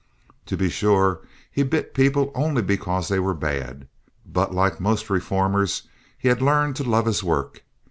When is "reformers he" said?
5.11-6.27